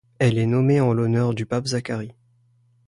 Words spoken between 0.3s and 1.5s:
est nommée en l'honneur du